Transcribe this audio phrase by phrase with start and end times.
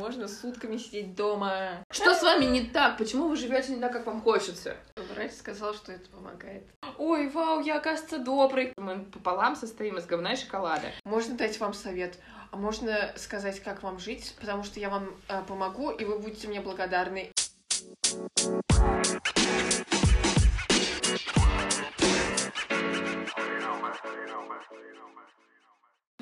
[0.00, 1.84] можно сутками сидеть дома.
[1.90, 2.96] Что с вами не так?
[2.96, 4.76] Почему вы живете не так, как вам хочется?
[5.12, 6.64] Врач сказал, что это помогает.
[6.96, 8.72] Ой, вау, я, оказывается, добрый.
[8.78, 10.88] Мы пополам состоим из говна и шоколада.
[11.04, 12.18] Можно дать вам совет?
[12.50, 14.34] А можно сказать, как вам жить?
[14.40, 17.30] Потому что я вам э, помогу, и вы будете мне благодарны.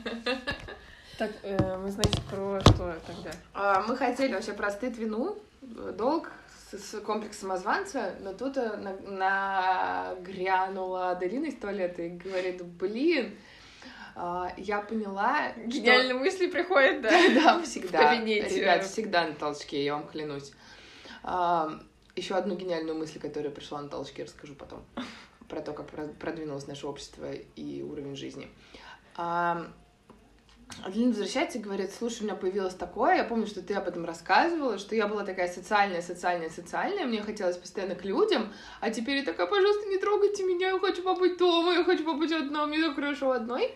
[1.19, 3.33] Так, э, мы, значит, про что тогда?
[3.53, 6.31] А, мы хотели вообще про стыд, вину, долг
[6.71, 13.37] с, с комплекс самозванца, но тут э, на, нагрянула Аделина из туалета и говорит, блин,
[14.15, 16.19] а, я поняла, Гениальные что...
[16.19, 17.11] мысли приходят, да?
[17.35, 17.99] Да, всегда.
[17.99, 18.61] В кабинете.
[18.61, 20.53] Ребят, всегда на толчке, я вам клянусь.
[21.25, 21.81] А,
[22.15, 24.85] еще одну гениальную мысль, которая пришла на толчке, расскажу потом.
[25.49, 28.49] Про то, как продвинулось наше общество и уровень жизни.
[29.17, 29.67] А,
[30.85, 34.05] Аделина возвращается и говорит, слушай, у меня появилось такое, я помню, что ты об этом
[34.05, 39.19] рассказывала, что я была такая социальная, социальная, социальная, мне хотелось постоянно к людям, а теперь
[39.19, 42.81] я такая, пожалуйста, не трогайте меня, я хочу побыть дома, я хочу побыть одна, мне
[42.81, 43.75] так хорошо одной.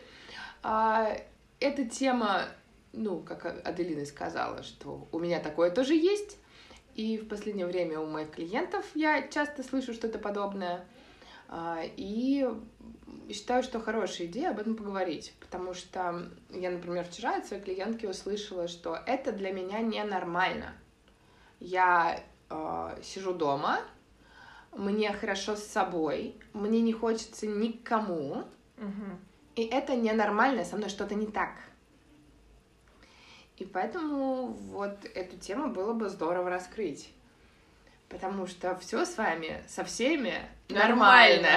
[0.63, 1.17] А,
[1.61, 2.45] эта тема,
[2.93, 6.39] ну, как Аделина сказала, что у меня такое тоже есть,
[6.95, 10.87] и в последнее время у моих клиентов я часто слышу что-то подобное,
[11.97, 12.49] и
[13.31, 18.07] считаю, что хорошая идея об этом поговорить, потому что я, например, вчера от своей клиентки
[18.07, 20.75] услышала, что это для меня ненормально.
[21.61, 23.81] Я э, сижу дома,
[24.73, 28.45] мне хорошо с собой, мне не хочется никому,
[28.79, 29.19] Угу.
[29.57, 31.53] и это ненормально, со мной что-то не так.
[33.59, 37.13] И поэтому вот эту тему было бы здорово раскрыть.
[38.13, 40.35] Потому что все с вами, со всеми
[40.69, 41.49] нормально.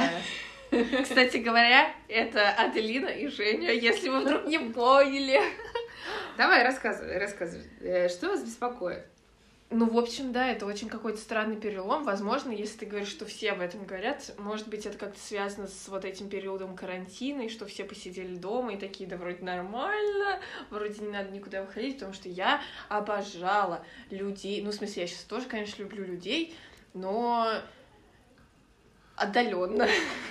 [1.03, 5.39] Кстати говоря, это Аделина и Женя, если вы вдруг не поняли.
[6.37, 7.65] Давай, рассказывай, рассказывай.
[7.81, 9.05] Э, Что вас беспокоит?
[9.71, 12.03] Ну, в общем, да, это очень какой-то странный перелом.
[12.03, 15.87] Возможно, если ты говоришь, что все об этом говорят, может быть, это как-то связано с
[15.87, 20.39] вот этим периодом карантина, и что все посидели дома и такие, да вроде нормально,
[20.69, 24.61] вроде не надо никуда выходить, потому что я обожала людей.
[24.61, 26.55] Ну, в смысле, я сейчас тоже, конечно, люблю людей,
[26.93, 27.49] но
[29.15, 29.87] отдаленно.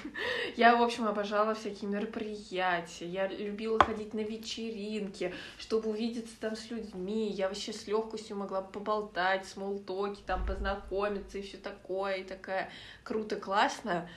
[0.57, 3.07] Я, в общем, обожала всякие мероприятия.
[3.07, 7.31] Я любила ходить на вечеринки, чтобы увидеться там с людьми.
[7.31, 12.17] Я вообще с легкостью могла поболтать, смолтоки, там познакомиться и все такое.
[12.17, 12.71] И такая
[13.03, 14.09] круто, классно.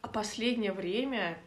[0.00, 1.38] А последнее время,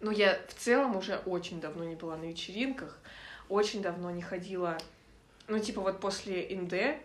[0.00, 2.98] ну, я в целом уже очень давно не была на вечеринках,
[3.48, 4.76] очень давно не ходила,
[5.46, 7.00] ну, типа вот после НД,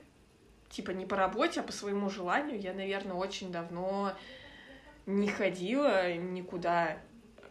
[0.70, 4.14] типа не по работе, а по своему желанию, я, наверное, очень давно
[5.06, 6.98] не ходила никуда.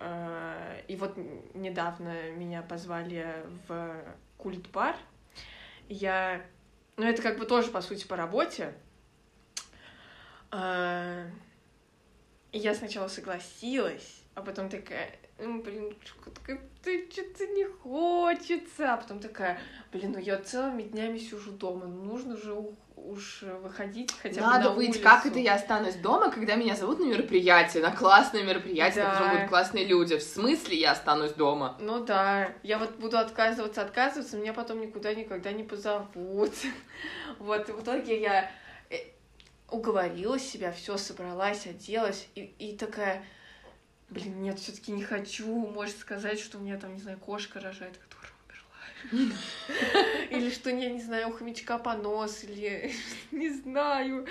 [0.00, 1.16] Э, И вот
[1.54, 3.94] недавно меня позвали в
[4.38, 4.96] культ-бар.
[5.88, 6.42] Я...
[6.96, 8.74] Ну, это как бы тоже, по сути, по работе.
[10.50, 11.28] Э,
[12.52, 15.94] И я сначала согласилась, а потом такая, ну, блин,
[16.82, 18.94] ты что-то не хочется.
[18.94, 19.58] А потом такая,
[19.92, 22.54] блин, ну я целыми днями сижу дома, ну нужно же
[22.96, 24.90] уж выходить хотя бы Надо на выйти.
[24.90, 25.02] улицу.
[25.02, 29.14] Как это я останусь дома, когда меня зовут на мероприятие, на классное мероприятие, на Да.
[29.16, 30.16] котором будут классные люди?
[30.18, 31.76] В смысле я останусь дома?
[31.80, 36.52] Ну да, я вот буду отказываться, отказываться, меня потом никуда никогда не позовут.
[37.38, 38.50] Вот, в итоге я
[38.90, 38.96] э,
[39.68, 43.24] уговорила себя, все собралась, оделась, и, и такая,
[44.12, 47.98] блин, нет, все-таки не хочу, может сказать, что у меня там, не знаю, кошка рожает,
[47.98, 48.32] которая
[49.10, 49.36] умерла.
[50.30, 52.92] Или что, я не знаю, у хомячка понос, или
[53.30, 54.26] не знаю.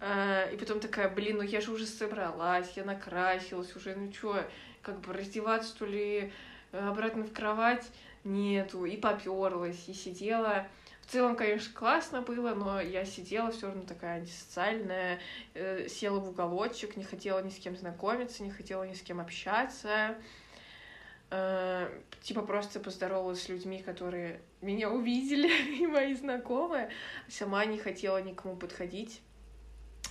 [0.00, 4.44] А, И потом такая, блин, ну я же уже собралась, я накрасилась уже, ну чё,
[4.82, 6.32] как бы раздеваться, что ли,
[6.72, 7.86] э, обратно в кровать
[8.24, 10.68] нету, и поперлась, и сидела.
[11.10, 15.18] В целом, конечно, классно было, но я сидела все равно такая антисоциальная,
[15.54, 19.18] э, села в уголочек, не хотела ни с кем знакомиться, не хотела ни с кем
[19.18, 20.14] общаться.
[21.30, 21.88] Э,
[22.22, 25.50] типа просто поздоровалась с людьми, которые меня увидели,
[25.80, 26.90] и мои знакомые.
[27.28, 29.20] Сама не хотела никому подходить.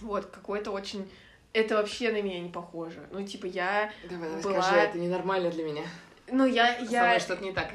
[0.02, 1.10] Вот, какой-то очень...
[1.54, 3.07] Это вообще на меня не похоже.
[3.12, 3.94] Ну, типа, я...
[4.10, 5.84] Давай, давай, Была- скажи, это ненормально для меня.
[6.28, 6.75] Ну, я...
[6.75, 7.06] Со я...
[7.06, 7.72] мной что-то не так.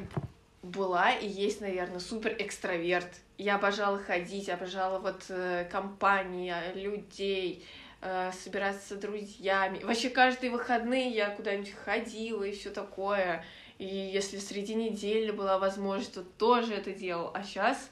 [0.65, 3.09] Была и есть, наверное, супер экстраверт.
[3.39, 7.65] Я обожала ходить, обожала вот э, компании, э, людей,
[8.01, 9.81] э, собираться с друзьями.
[9.83, 13.45] Вообще каждые выходные я куда-нибудь ходила и все такое.
[13.79, 17.31] И если среди недели была возможность, то тоже это делал.
[17.35, 17.91] А сейчас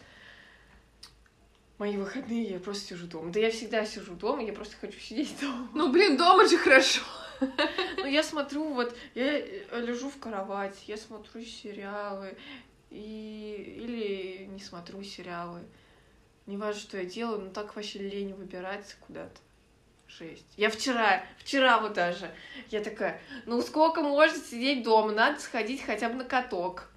[1.78, 3.32] мои выходные я просто сижу дома.
[3.32, 5.68] Да я всегда сижу дома, я просто хочу сидеть дома.
[5.74, 7.02] Ну, блин, дома же хорошо.
[7.96, 12.36] Ну, я смотрю, вот, я э, лежу в кровати, я смотрю сериалы,
[12.90, 13.78] и...
[13.82, 15.60] или не смотрю сериалы.
[16.46, 19.40] Не важно, что я делаю, но так вообще лень выбирать куда-то.
[20.08, 20.52] Жесть.
[20.56, 22.30] Я вчера, вчера вот даже,
[22.68, 26.90] я такая, ну сколько можно сидеть дома, надо сходить хотя бы на каток.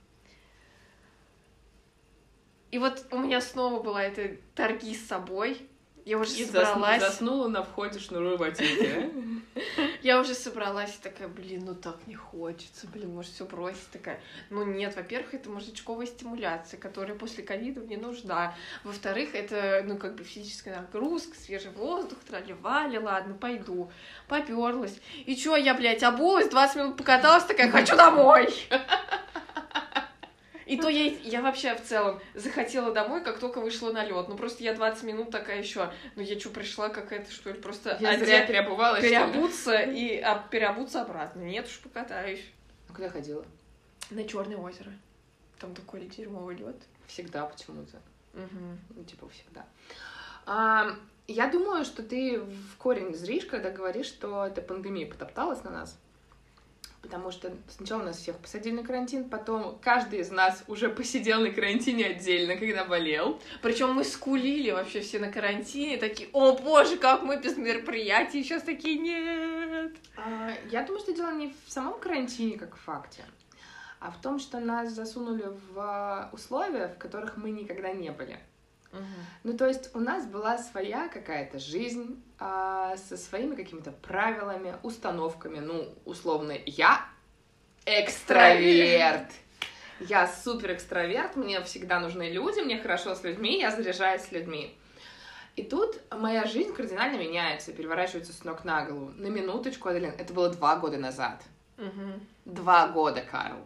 [2.72, 5.66] И вот у меня снова была эта торги с собой.
[6.04, 7.02] Я уже И собралась.
[7.02, 9.10] заснула на входе шнуруя ботинки.
[10.06, 14.20] Я уже собралась и такая, блин, ну так не хочется, блин, может все бросить такая.
[14.52, 18.54] Ну нет, во-первых, это мозжечковая стимуляция, которая после ковида мне нужна.
[18.84, 23.90] Во-вторых, это, ну, как бы физическая нагрузка, свежий воздух, трали-вали, ладно, пойду.
[24.28, 24.96] Поперлась.
[25.26, 28.54] И чё, я, блядь, обулась, 20 минут покаталась, такая, хочу домой.
[30.66, 34.28] И то я, я вообще в целом захотела домой, как только вышла на лед.
[34.28, 35.92] Ну просто я 20 минут такая еще.
[36.16, 40.40] Ну я что, пришла какая-то, что ли, просто Я одеть- зря переобувалась, переобуться и а,
[40.50, 41.42] переобуться обратно.
[41.42, 42.44] Нет уж, покатаюсь.
[42.90, 43.46] А Куда ходила?
[44.10, 44.92] На Черное озеро.
[45.60, 46.78] Там такой дерьмовый лед.
[47.08, 47.98] Всегда почему-то.
[48.34, 48.78] Угу.
[48.96, 49.66] Ну, типа всегда.
[50.46, 50.96] А,
[51.28, 55.98] я думаю, что ты в корень зришь, когда говоришь, что эта пандемия потопталась на нас.
[57.06, 61.52] Потому что сначала нас всех посадили на карантин, потом каждый из нас уже посидел на
[61.52, 63.40] карантине отдельно, когда болел.
[63.62, 68.64] Причем мы скулили вообще все на карантине, такие, о боже, как мы без мероприятий, сейчас
[68.64, 69.92] такие, нет.
[70.18, 73.24] А, я думаю, что дело не в самом карантине, как в факте,
[74.00, 78.40] а в том, что нас засунули в а, условия, в которых мы никогда не были.
[79.44, 85.60] Ну, то есть у нас была своя какая-то жизнь а, со своими какими-то правилами, установками.
[85.60, 87.06] Ну, условно, я
[87.86, 89.32] экстраверт.
[90.00, 94.78] Я супер экстраверт, мне всегда нужны люди, мне хорошо с людьми, я заряжаюсь с людьми.
[95.56, 99.12] И тут моя жизнь кардинально меняется, переворачивается с ног на голову.
[99.16, 101.42] На минуточку, Аделин, это было два года назад.
[101.78, 102.28] Мгм.
[102.44, 103.66] Два года, Карл.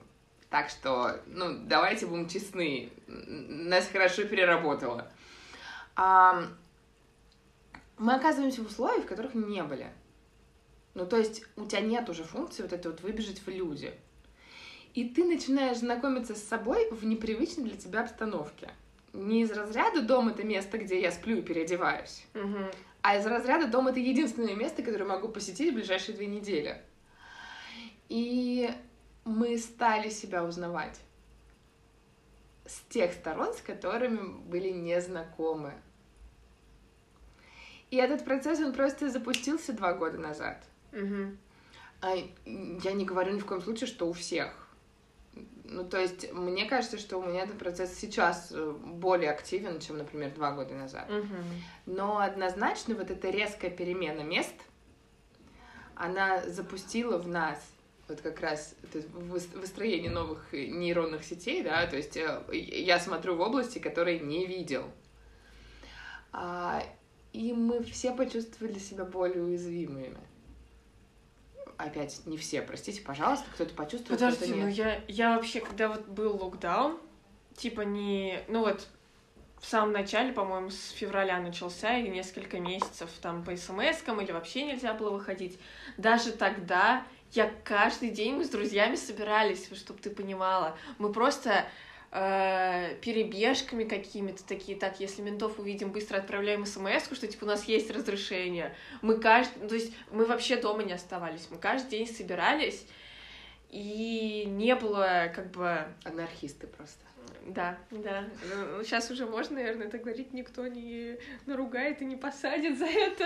[0.50, 2.92] Так что, ну, давайте будем честны.
[3.08, 5.12] Нас хорошо переработало.
[7.98, 9.92] Мы оказываемся в условиях, в которых не были.
[10.94, 13.94] Ну, то есть у тебя нет уже функции вот этой вот выбежать в люди.
[14.94, 18.72] И ты начинаешь знакомиться с собой в непривычной для тебя обстановке.
[19.14, 22.72] Не из разряда «дом— это место, где я сплю и переодеваюсь», Мгм.
[23.02, 26.82] а из разряда «дом— это единственное место, которое могу посетить в ближайшие две недели».
[28.08, 28.70] И
[29.26, 31.00] мы стали себя узнавать
[32.66, 35.74] с тех сторон, с которыми были незнакомы.
[37.92, 40.64] И этот процесс, он просто запустился два года назад.
[40.92, 41.38] Мгм.
[42.02, 44.68] А я не говорю ни в коем случае, что у всех.
[45.64, 49.98] Ну, то есть, мне кажется, что у меня этот процесс сейчас э, более активен, чем,
[49.98, 51.08] например, два года назад.
[51.10, 51.44] Мгм.
[51.86, 54.56] Но однозначно вот эта резкая перемена мест,
[55.96, 57.60] она запустила в нас
[58.08, 63.00] вот как раз это выс- выстроение новых э, нейронных сетей, да, то есть э, я
[63.00, 64.86] смотрю в области, которые не видел.
[67.40, 70.18] И мы все почувствовали себя более уязвимыми.
[71.78, 74.66] Опять, не все, простите, пожалуйста, кто-то почувствовал, кто-то Подожди, нет.
[74.66, 77.00] ну я, я вообще, когда вот был локдаун,
[77.56, 78.42] типа не...
[78.50, 78.90] Ну вот,
[79.62, 84.66] в самом начале, по-моему, с февраля начался, и несколько месяцев там по смс-кам или вообще
[84.66, 85.58] нельзя было выходить.
[85.96, 90.78] Даже тогда я каждый день мы с друзьями собирались, чтобы ты понимала.
[90.98, 91.66] Мы просто
[92.12, 97.66] э, перебежками какими-то такие, так, если ментов увидим, быстро отправляем смс что, типа, у нас
[97.66, 98.76] есть разрешение.
[99.02, 102.86] Мы каждый, то есть мы вообще дома не оставались, мы каждый день собирались,
[103.70, 107.04] и не было, как бы, Анархисты просто.
[107.46, 108.26] да, да.
[108.44, 113.26] Ну, сейчас уже можно, наверное, это говорить, никто не наругает и не посадит за это.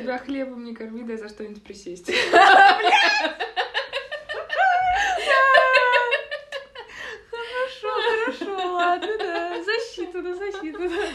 [0.00, 2.10] Тебя хлебом не корми, дай за что-нибудь присесть.
[7.30, 9.62] Хорошо, хорошо, ладно, да.
[10.22, 11.08] Защита, да, защита, да.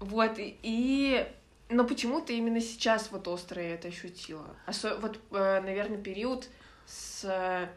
[0.00, 1.26] Вот, и-.
[1.70, 4.56] Но почему-то именно сейчас вот остро я это ощутила.
[4.66, 6.48] Осо- Вот, э, наверное, период
[6.86, 7.68] с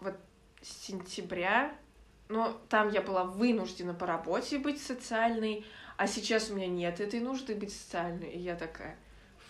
[0.00, 0.14] вот
[0.62, 1.74] с сентября,
[2.28, 7.20] но там я была вынуждена по работе быть социальной, а сейчас у меня нет этой
[7.20, 8.30] нужды быть социальной.
[8.30, 8.96] И я такая,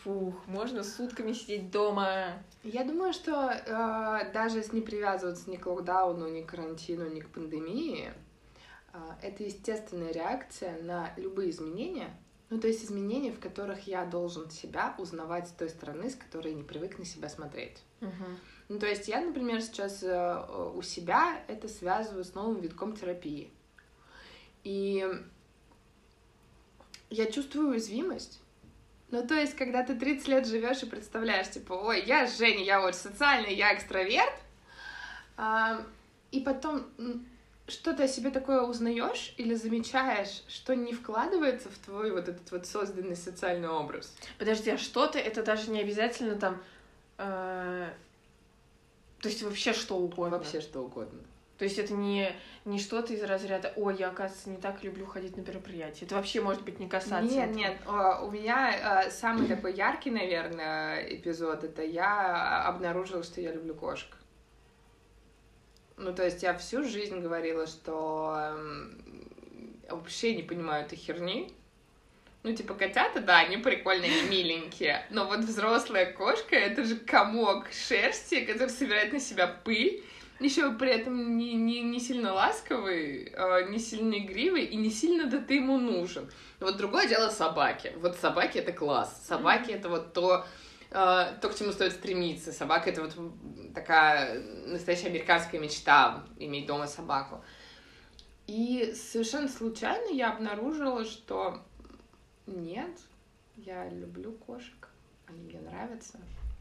[0.02, 2.32] фух, можно сутками сидеть дома.
[2.64, 7.20] Я думаю, что э, даже если не привязываться ни к локдауну, ни к карантину, ни
[7.20, 8.12] к пандемии,
[9.22, 12.14] это естественная реакция на любые изменения.
[12.50, 16.52] Ну, то есть изменения, в которых я должен себя узнавать с той стороны, с которой
[16.52, 17.82] не привык на себя смотреть.
[18.68, 23.50] Ну, то есть я, например, сейчас э, у себя это связываю с новым витком терапии.
[24.64, 25.06] И
[27.10, 28.40] я чувствую уязвимость.
[29.10, 32.82] Ну, то есть, когда ты 30 лет живешь и представляешь, типа, ой, я Женя, я
[32.82, 34.34] очень социальный, я экстраверт,
[35.36, 35.84] А,
[36.30, 36.86] и потом
[37.72, 42.28] м, что ты о себе такое узнаешь или замечаешь, что не вкладывается в твой вот
[42.28, 44.14] этот вот созданный социальный образ?
[44.38, 46.62] Подожди, а что-то это даже не обязательно там...
[47.18, 47.88] э,
[49.20, 50.38] То есть вообще что угодно.
[50.38, 51.20] Вообще что угодно.
[51.58, 52.32] То есть это не,
[52.64, 56.06] не что-то из разряда «Ой, я, оказывается, не так люблю ходить на мероприятия».
[56.06, 57.56] Это вообще может быть не касаться Нет, этого.
[57.56, 57.78] нет,
[58.22, 64.08] у меня а, самый такой яркий, наверное, эпизод это я обнаружила, что я люблю кошек.
[65.96, 69.02] Ну, то есть я всю жизнь говорила, что эм,
[69.88, 71.52] вообще не понимаю этой херни.
[72.42, 75.06] Ну, типа, котята, да, они прикольные, они миленькие.
[75.10, 80.02] Но вот взрослая кошка— это же комок шерсти, который собирает на себя пыль.
[80.40, 85.26] Еще при этом не, не, не сильно ласковый, э, не сильно игривый и не сильно
[85.26, 86.28] да ты ему нужен.
[86.58, 87.92] Вот другое дело собаки.
[87.98, 89.24] Вот собаки— это класс.
[89.28, 90.44] Собаки— это вот то,
[90.92, 92.52] то, к чему стоит стремиться.
[92.52, 93.14] Собака— это вот
[93.74, 97.42] такая настоящая американская мечта— иметь дома собаку.
[98.46, 101.62] И совершенно случайно я обнаружила, что
[102.46, 102.90] нет,
[103.56, 104.88] я люблю кошек,
[105.26, 106.18] они мне нравятся,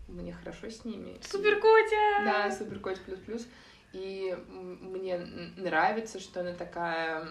[0.08, 1.20] мне хорошо с ними.
[1.22, 2.24] Супер Котя!
[2.24, 3.48] Да, супер котик плюс плюс.
[3.94, 5.18] И мне
[5.58, 7.28] нравится, что она такая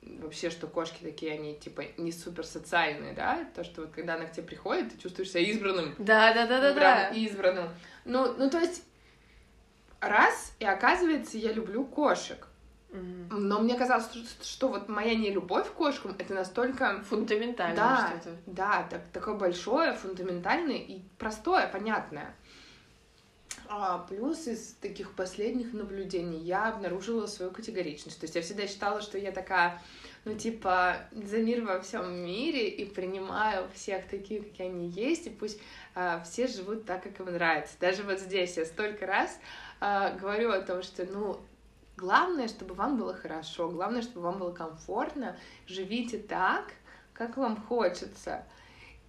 [0.00, 3.46] вообще, что кошки такие, они типа не супер социальные, да?
[3.54, 5.94] То, что вот когда она к тебе приходит, ты чувствуешь себя избранным.
[5.98, 7.08] Да, да, да, да, да.
[7.10, 7.68] избранным.
[8.04, 8.82] Ну, ну, то есть,
[10.00, 12.48] раз, и оказывается, я люблю кошек.
[13.30, 18.36] Но мне казалось, что, что вот моя нелюбовь к кошкам это настолько Фундаментально да, что-то.
[18.46, 22.36] да, так, такое большое, фундаментальное и простое, понятное.
[23.68, 28.20] А, плюс из таких последних наблюдений я обнаружила свою категоричность.
[28.20, 29.82] То есть я всегда считала, что я такая,
[30.24, 35.30] ну, типа, за мир во всем мире и принимаю всех такие, какие они есть, и
[35.30, 35.60] пусть
[35.94, 37.74] а, все живут так, как им нравится.
[37.80, 39.38] Даже вот здесь я столько раз
[39.80, 41.40] а, говорю о том, что, ну,
[41.96, 46.72] главное, чтобы вам было хорошо, главное, чтобы вам было комфортно, живите так,
[47.12, 48.44] как вам хочется.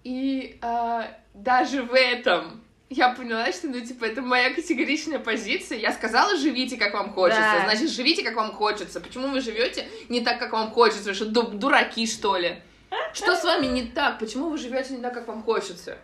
[0.03, 5.77] И а, даже в этом я поняла, что, ну, типа, это моя категоричная позиция.
[5.79, 7.41] Я сказала, живите, как вам хочется.
[7.41, 7.65] Да.
[7.65, 8.99] Значит, живите, как вам хочется.
[9.01, 11.09] Почему вы живете не так, как вам хочется?
[11.09, 12.61] Вы что, ду- дураки, что ли?
[13.13, 14.19] Что с вами не так?
[14.19, 15.97] Почему вы живете не так, как вам хочется?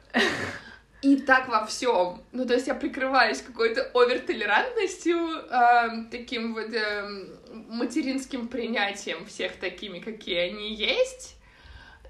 [1.02, 2.22] И так во всем.
[2.32, 7.30] Ну, то есть я прикрываюсь какой-то овертолерантностью, эм, таким вот эм,
[7.70, 11.38] материнским принятием всех такими, какие они есть.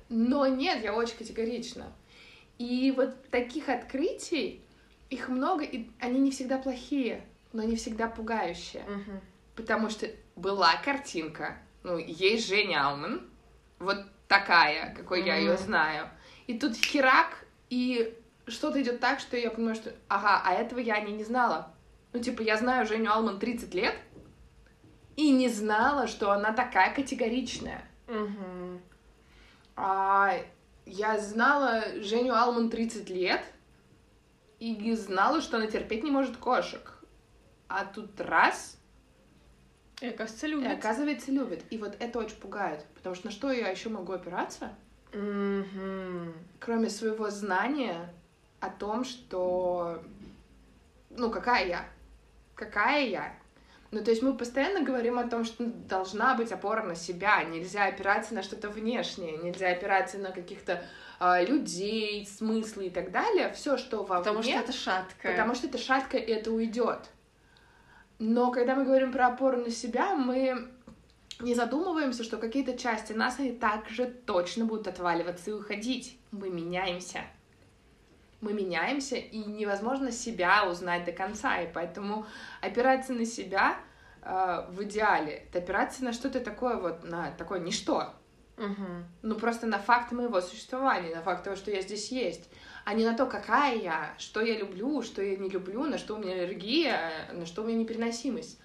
[0.09, 1.93] Но нет, я очень категорична.
[2.61, 4.61] И вот таких открытий,
[5.09, 8.83] их много, и они не всегда плохие, но не всегда пугающие.
[8.83, 9.19] Мгм.
[9.55, 13.27] Потому что была картинка, ну, есть Женя Алман,
[13.79, 16.07] вот такая, какой я ее знаю.
[16.45, 18.15] И тут херак, и
[18.45, 21.73] что-то идет так, что я понимаю, что, ага, а этого я не, не знала.
[22.13, 23.95] Ну, типа, я знаю Женю Алман 30 лет,
[25.15, 27.83] и не знала, что она такая категоричная.
[28.05, 28.81] Мгм.
[29.75, 30.35] А
[30.85, 33.41] я знала Женю Алман 30 лет
[34.59, 36.97] и знала, что она терпеть не может кошек.
[37.67, 38.77] А тут раз,
[40.01, 40.71] И, оказывается, и любит.
[40.77, 41.63] оказывается любит.
[41.69, 42.85] И вот это очень пугает.
[42.95, 44.69] Потому что на что я еще могу опираться,
[45.13, 46.33] Мгм.
[46.59, 48.13] кроме своего знания
[48.59, 50.01] о том, что...
[51.09, 51.85] Ну, какая я?
[52.55, 53.33] Какая я?
[53.91, 57.85] Ну, то есть мы постоянно говорим о том, что должна быть опора на себя, нельзя
[57.85, 60.81] опираться на что-то внешнее, нельзя опираться на каких-то
[61.19, 63.51] а, людей, смыслы и так далее.
[63.51, 65.31] Все, что вовне, Потому что это шаткое.
[65.33, 67.09] потому что это шатко, и это уйдет.
[68.17, 70.69] Но когда мы говорим про опору на себя, мы
[71.41, 76.17] не задумываемся, что какие-то части нас они также точно будут отваливаться и уходить.
[76.31, 77.23] Мы меняемся.
[78.41, 82.25] Мы меняемся, и невозможно себя узнать до конца, и поэтому
[82.61, 83.77] опираться на себя
[84.23, 88.13] э, в идеале, это опираться на что-то такое вот, на такое ничто,
[88.57, 89.05] Мгм.
[89.21, 92.49] ну просто на факт моего существования, на факт того, что я здесь есть,
[92.83, 96.15] а не на то, какая я, что я люблю, что я не люблю, на что
[96.15, 98.59] у меня аллергия, на что у меня непереносимость.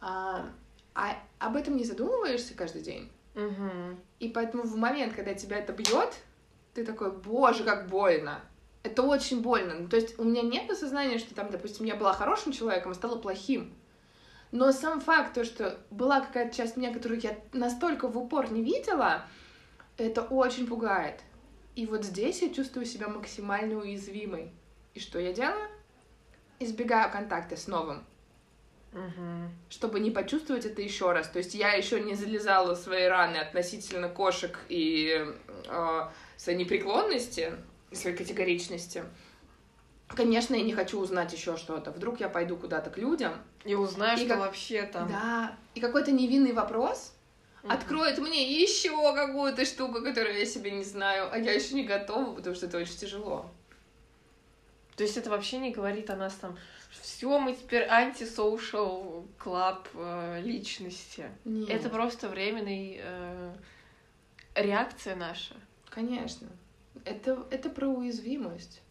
[0.00, 0.46] А,
[0.94, 3.10] а об этом не задумываешься каждый день.
[3.34, 3.98] Мгм.
[4.20, 6.14] И поэтому в момент, когда тебя это бьет,
[6.74, 8.40] ты такой, боже, как больно.
[8.84, 9.74] Это очень больно.
[9.74, 12.94] Ну, то есть у меня нет осознания, что там, допустим, я была хорошим человеком, а
[12.94, 13.74] стала плохим.
[14.52, 18.62] Но сам факт, то, что была какая-то часть меня, которую я настолько в упор не
[18.62, 19.24] видела,
[19.96, 21.20] это очень пугает.
[21.74, 24.52] И вот здесь я чувствую себя максимально уязвимой.
[24.92, 25.68] И что я делаю?
[26.60, 28.04] Избегаю контакта с новым
[28.94, 29.50] Мгм.
[29.70, 31.28] чтобы не почувствовать это еще раз.
[31.28, 35.34] То есть я еще не залезала в свои раны относительно кошек и
[35.68, 37.54] э, своей непреклонности,
[37.94, 39.04] и своей категоричности.
[40.08, 41.90] Конечно, я не хочу узнать еще что-то.
[41.92, 43.32] Вдруг я пойду куда-то к людям.
[43.64, 45.08] И узнаю, И что как- вообще там.
[45.08, 45.56] Да.
[45.74, 47.14] И какой-то невинный вопрос
[47.62, 47.72] Мгм.
[47.72, 52.34] откроет мне еще какую-то штуку, которую я себе не знаю, а я еще не готова,
[52.34, 53.50] потому что это очень тяжело.
[54.96, 56.56] То есть это вообще не говорит о нас там,
[57.00, 61.28] все, мы теперь антисоушал клаб э, личности.
[61.44, 61.70] Нет.
[61.70, 63.54] Это просто временный э,
[64.54, 65.54] реакция наша.
[65.88, 66.46] Конечно.
[67.04, 68.82] Это, это про уязвимость.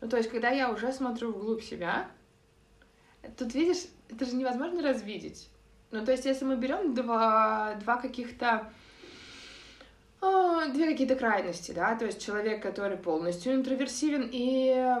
[0.00, 2.10] Ну, то есть, когда я уже смотрю вглубь себя,
[3.36, 5.48] тут, видишь, это же невозможно развидеть.
[5.90, 8.70] Ну, то есть, если мы берем два, два каких-то
[10.24, 14.96] а, две какие-то крайности, да, то есть человек, который полностью интроверсивен и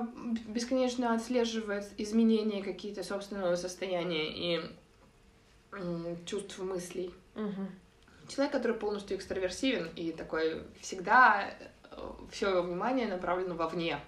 [0.46, 4.60] бесконечно отслеживает изменения какие-то собственного состояния и
[6.26, 7.10] чувств, мыслей.
[8.28, 11.54] Человек, который полностью экстраверсивен и такой всегда
[12.30, 14.00] все его внимание направлено вовне.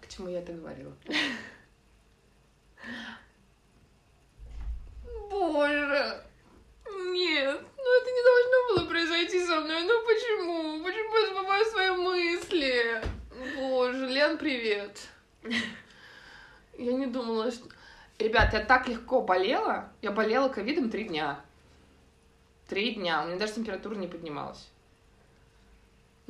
[0.00, 0.92] К чему я это говорила?
[5.30, 6.24] Боже,
[6.86, 9.82] нет, ну это не должно было произойти со мной.
[9.84, 10.84] Ну почему?
[10.84, 13.02] Почему я забываю свои мысли?
[13.56, 15.08] Боже, Лен, привет.
[16.78, 17.68] Я не думала, что...
[18.18, 19.90] Ребят, я так легко болела.
[20.00, 21.40] Я болела ковидом три дня.
[22.68, 23.22] Три дня.
[23.22, 24.71] У меня даже температура не поднималась.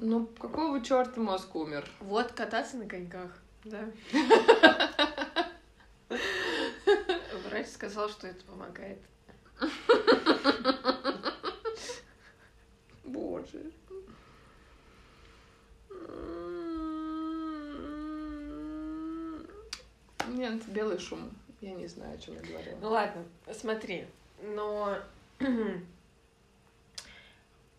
[0.04, 1.88] Ну, какого черта мозг умер?
[2.00, 3.30] Вот кататься на коньках,
[3.62, 3.88] да.
[7.48, 8.98] Врач сказал, что это помогает.
[13.04, 13.70] Боже.
[20.26, 21.30] Нет, белый шум.
[21.60, 22.76] Я не знаю, о чем я говорила.
[22.80, 24.08] Ну ладно, смотри,
[24.42, 24.98] но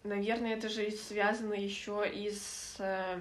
[0.04, 3.20] наверное, это же связано еще и с э,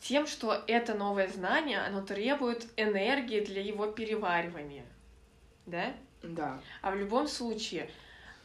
[0.00, 4.84] тем, что это новое знание, оно требует энергии для его переваривания,
[5.66, 5.92] да?
[6.22, 6.60] Да.
[6.82, 7.90] А в любом случае,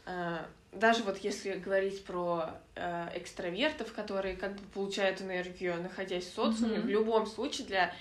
[0.06, 0.38] э,
[0.72, 6.80] даже вот если говорить про э, экстравертов, которые как бы получают энергию, находясь в социуме,
[6.80, 6.88] Мгм.
[6.88, 7.94] в любом случае для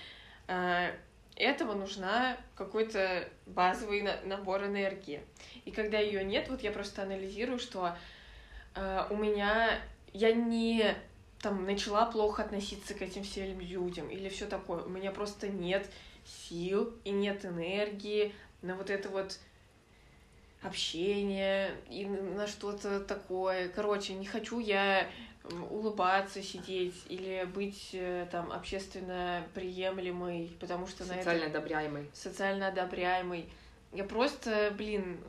[1.35, 5.21] этого нужна какой-то базовый на- набор энергии.
[5.65, 7.97] И когда ее нет, вот я просто анализирую, что
[9.09, 9.79] у меня
[10.13, 10.95] я не
[11.41, 14.83] там начала плохо относиться к этим всем людям или все такое.
[14.83, 15.89] У меня просто нет
[16.25, 19.37] сил и нет энергии на вот это вот
[20.63, 23.69] общение и на что-то такое.
[23.69, 25.07] Короче, не хочу я
[25.69, 32.09] улыбаться, сидеть или быть э, там общественно приемлемой, потому что на это Социально одобряемый.
[32.13, 33.49] социально одобряемый.
[33.93, 35.19] Я просто, блин,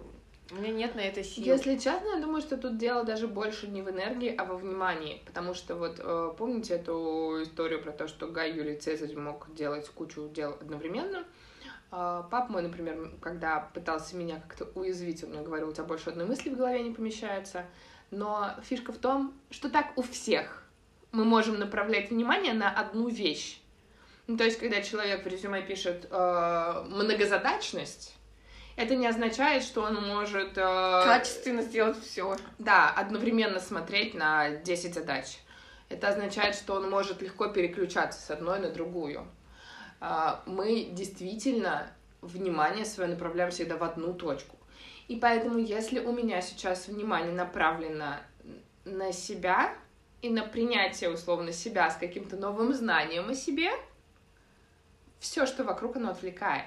[0.52, 1.44] у меня нет на это сил.
[1.44, 5.22] Если честно, я думаю, что тут дело даже больше не в энергии, а во внимании.
[5.26, 9.88] Потому что вот э, помните эту историю про то, что Гай Юлий Цезарь мог делать
[9.88, 11.24] кучу дел одновременно?
[11.90, 16.10] А, Пап мой, например, когда пытался меня как-то уязвить, он мне говорил, у тебя больше
[16.10, 17.64] одной мысли в голове не помещается.
[18.10, 20.62] Но фишка в том, что так у всех.
[21.10, 23.60] Мы можем направлять внимание на одну вещь.
[24.26, 28.15] Ну, то есть, когда человек в резюме пишет э, многозадачность,
[28.76, 30.56] это не означает, что он может...
[30.56, 32.36] э, Качественно сделать все.
[32.58, 35.38] да, одновременно смотреть на 10 задач.
[35.88, 39.26] Это означает, что он может легко переключаться с одной на другую.
[40.00, 41.90] А, Мы действительно
[42.22, 44.56] внимание свое направляем всегда в одну точку.
[45.08, 48.16] И поэтому, если у меня сейчас внимание направлено
[48.84, 49.72] на себя
[50.22, 53.70] и на принятие условно себя с каким-то новым знанием о себе,
[55.20, 56.66] все, что вокруг, оно отвлекает.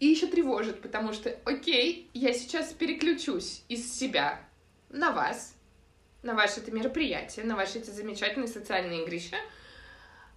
[0.00, 4.40] И еще тревожит, потому что, окей, я сейчас переключусь из себя
[4.90, 5.54] на вас,
[6.22, 9.36] на ваше это мероприятие, на ваши эти замечательные социальные игрища,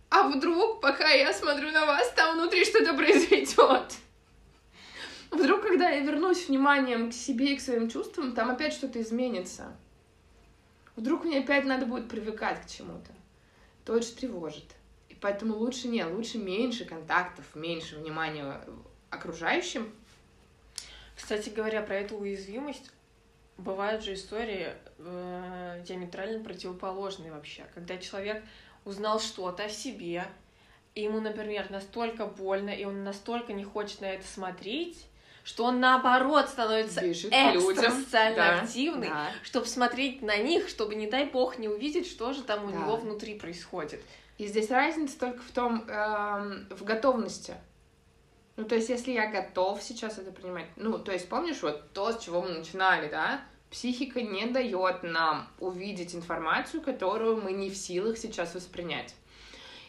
[0.09, 3.93] а вдруг, пока я смотрю на вас, там внутри что-то произойдет.
[5.29, 9.77] Вдруг, когда я вернусь вниманием к себе и к своим чувствам, там опять что-то изменится.
[10.97, 13.11] Вдруг мне опять надо будет привыкать к чему-то.
[13.83, 14.65] Это очень тревожит.
[15.07, 18.61] И поэтому лучше не, лучше меньше контактов, меньше внимания
[19.11, 19.93] окружающим.
[21.15, 22.89] Кстати говоря, про эту уязвимость,
[23.57, 27.63] бывают же истории э, диаметрально противоположные вообще.
[27.75, 28.43] Когда человек
[28.85, 30.25] узнал что-то о себе,
[30.95, 35.05] и ему, например, настолько больно, и он настолько не хочет на это смотреть,
[35.43, 39.31] что он наоборот становится Бежит экстра социально Да, активный, да.
[39.43, 42.77] чтобы смотреть на них, чтобы, не дай бог, не увидеть, что же там у Да.
[42.77, 44.01] него внутри происходит.
[44.37, 47.55] И здесь разница только в том, эм, в готовности.
[48.57, 52.11] Ну, то есть, если я готов сейчас это принимать, ну, то есть, помнишь, вот то,
[52.11, 53.41] с чего мы начинали, да?
[53.69, 59.15] Психика не дает нам увидеть информацию, которую мы не в силах сейчас воспринять.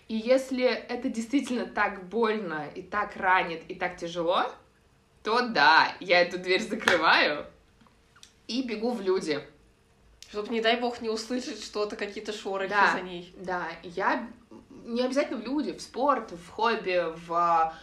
[0.06, 4.52] И если это действительно так больно, и так ранит, и так тяжело,
[5.22, 7.46] то да, я эту дверь закрываю
[8.46, 9.42] и бегу в люди.
[10.28, 12.92] Чтобы, не дай бог, не услышать что-то, какие-то шорохи Да.
[12.92, 13.34] за ней.
[13.36, 14.28] Да, я
[14.84, 17.74] не обязательно в люди, в спорт, в хобби, в а,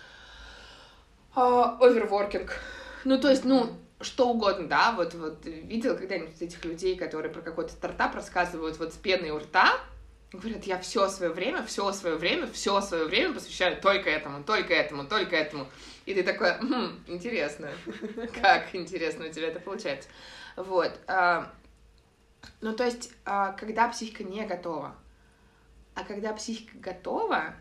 [1.36, 2.60] оверворкинг.
[3.04, 7.42] Ну, то есть, ну, что угодно, да, вот, вот видела когда-нибудь этих людей, которые про
[7.42, 9.80] какой-то стартап рассказывают вот с пеной у рта,
[10.32, 14.74] говорят, я все свое время, все свое время, все свое время посвящаю только этому, только
[14.74, 15.68] этому, только этому.
[16.06, 17.70] И ты такой, «Хм, интересно,
[18.42, 20.10] как интересно у тебя это получается.
[20.56, 20.92] Вот.
[21.08, 21.52] а,
[22.62, 24.96] Ну, то есть, а, когда психика не готова,
[25.96, 27.56] а когда психика готова,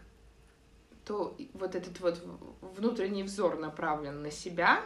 [1.08, 2.22] то вот этот вот
[2.60, 4.84] внутренний взор направлен на себя,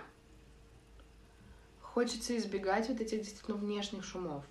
[1.81, 4.45] хочется избегать вот этих действительно внешних шумов.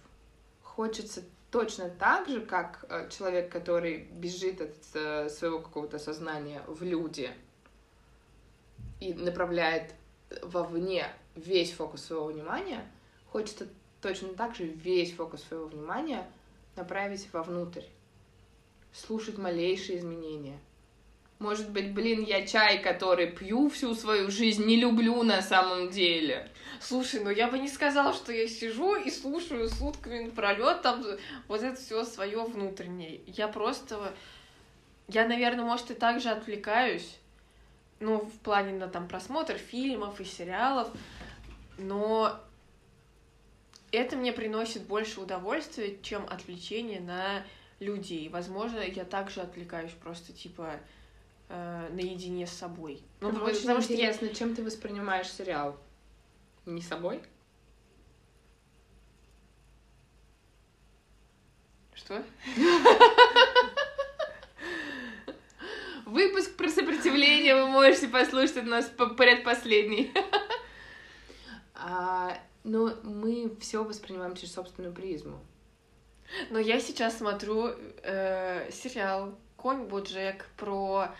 [0.61, 6.83] Хочется точно так же, как э, человек, который бежит от э, своего какого-то сознания в
[6.83, 7.31] люди
[8.99, 9.95] и направляет
[10.41, 11.07] вовне
[11.37, 12.85] весь фокус своего внимания,
[13.31, 13.65] хочется
[14.01, 16.29] точно так же весь фокус своего внимания
[16.75, 17.85] направить вовнутрь
[18.91, 20.59] слушать малейшие изменения.
[21.41, 26.47] Может быть, блин, я чай, который пью всю свою жизнь, не люблю на самом деле.
[26.79, 31.03] Слушай, ну я бы не сказала, что я сижу и слушаю сутками напролет там
[31.47, 33.21] вот это все свое внутреннее.
[33.25, 34.13] Я просто...
[35.07, 37.17] Я, наверное, может, и так же отвлекаюсь,
[37.99, 40.91] ну, в плане на там просмотр фильмов и сериалов,
[41.79, 42.39] но
[43.91, 47.43] это мне приносит больше удовольствия, чем отвлечение на
[47.79, 48.29] людей.
[48.29, 50.79] Возможно, я также отвлекаюсь просто, типа,
[51.51, 53.03] э, наедине с собой.
[53.19, 53.77] Ну, потому очень что я...
[53.77, 55.77] интересно, чем ты воспринимаешь сериал?
[56.65, 57.21] Не собой?
[61.93, 62.23] Что?
[66.05, 70.11] Выпуск про сопротивление вы можете послушать у нас по- предпоследний.
[71.73, 75.39] А, ну, мы все воспринимаем через собственную призму.
[76.49, 81.13] Но я сейчас смотрю э, сериал «Конь Боджек» про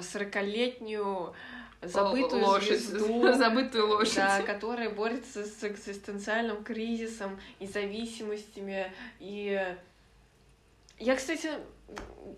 [0.00, 1.34] 40-летнюю
[1.82, 4.16] забытую лошадь, звезду, забытую лошадь.
[4.16, 8.92] да, которая борется с экзистенциальным кризисом и зависимостями.
[9.20, 9.76] И
[10.98, 11.50] я, кстати,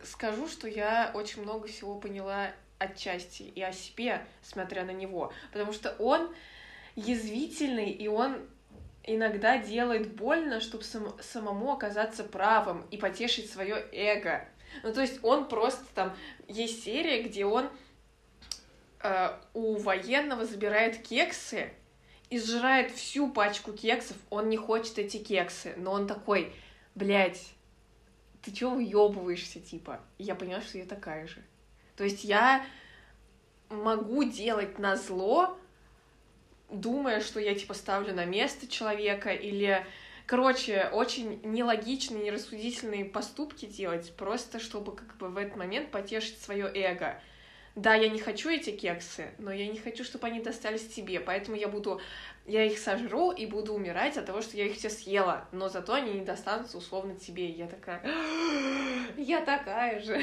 [0.04, 5.72] скажу, что я очень много всего поняла отчасти и о себе, смотря на него, потому
[5.72, 6.28] что он
[6.94, 8.46] язвительный, и он
[9.04, 14.46] иногда делает больно, чтобы самому оказаться правым и потешить свое эго.
[14.82, 16.16] Ну, то есть он просто там...
[16.48, 17.68] Есть серия, где он
[19.02, 21.72] э, у военного забирает кексы
[22.30, 24.16] и сжирает всю пачку кексов.
[24.30, 26.52] Он не хочет эти кексы, но он такой,
[26.94, 27.42] блядь,
[28.42, 30.00] ты чё выебываешься, типа?
[30.18, 31.42] Я поняла, что я такая же.
[31.96, 32.64] То есть я
[33.68, 35.58] могу делать на зло,
[36.70, 39.84] думая, что я, типа, ставлю на место человека, или,
[40.26, 46.70] короче, очень нелогичные, нерассудительные поступки делать, просто чтобы, как бы, в этот момент потешить свое
[46.74, 47.20] эго.
[47.76, 51.58] Да, я не хочу эти кексы, но я не хочу, чтобы они достались тебе, поэтому
[51.58, 52.00] я буду,
[52.46, 55.92] я их сожру и буду умирать от того, что я их все съела, но зато
[55.92, 57.50] они не достанутся условно тебе.
[57.50, 58.02] Я такая,
[59.18, 60.18] я такая же.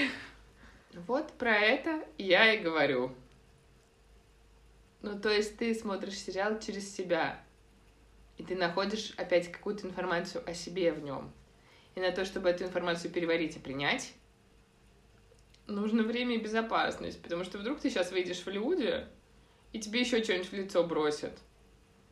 [1.07, 3.15] Вот про это я и говорю.
[5.03, 7.42] Ну, то есть ты смотришь сериал через себя,
[8.37, 11.31] и ты находишь опять какую-то информацию о себе в нем.
[11.95, 14.13] И на то, чтобы эту информацию переварить и принять,
[15.67, 19.05] нужно время и безопасность, потому что вдруг ты сейчас выйдешь в люди,
[19.71, 21.37] и тебе еще что-нибудь в лицо бросят,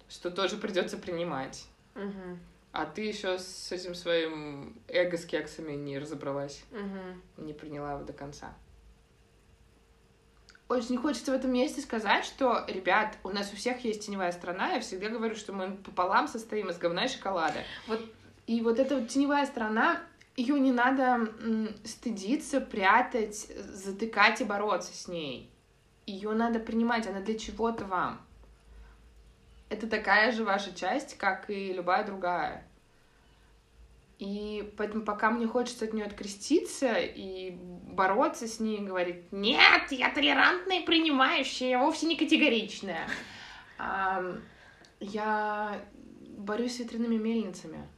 [0.09, 1.65] что тоже придется принимать.
[1.95, 2.37] Угу.
[2.71, 7.45] А ты еще с этим своим эго с кексами не разобралась, Угу.
[7.45, 8.55] не приняла его до конца.
[10.71, 14.71] Очень хочется в этом месте сказать, что, ребят, у нас у всех есть теневая сторона.
[14.71, 17.65] Я всегда говорю, что мы пополам состоим из говна и шоколада.
[17.87, 17.99] Вот
[18.47, 20.01] И вот эта вот теневая сторона,
[20.37, 21.27] ее не надо
[21.83, 25.51] стыдиться, прятать, затыкать и бороться с ней.
[26.05, 28.21] Ее надо принимать, она для чего-то вам.
[29.67, 32.65] Это такая же ваша часть, как и любая другая.
[34.21, 40.13] И поэтому пока мне хочется от нее откреститься и бороться с ней, говорить, нет, я
[40.13, 43.07] толерантная и принимающая, я вовсе не категоричная.
[44.99, 45.83] Я
[46.37, 47.89] борюсь с ветряными мельницами.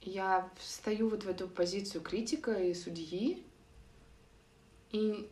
[0.00, 3.44] Я встаю вот в эту позицию критика и судьи
[4.92, 5.30] и,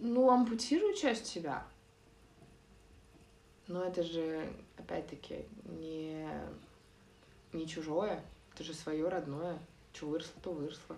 [0.00, 1.66] ну, ампутирую часть себя.
[3.66, 6.26] Но это же, опять-таки, не,
[7.52, 8.24] не чужое,
[8.60, 9.58] это же свое родное.
[9.94, 10.96] Что выросло, то выросло.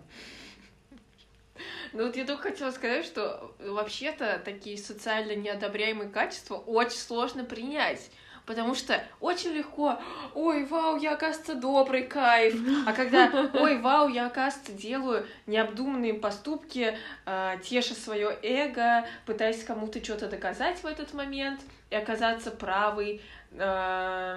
[1.93, 8.11] Ну вот я только хотела сказать, что вообще-то такие социально неодобряемые качества очень сложно принять.
[8.45, 10.01] Потому что очень легко,
[10.35, 12.57] ой, вау, я, оказывается, добрый, кайф.
[12.85, 20.03] А когда, ой, вау, я, оказывается, делаю необдуманные поступки, э, теша свое эго, пытаясь кому-то
[20.03, 23.23] что-то доказать в этот момент и оказаться правой
[23.53, 24.37] э,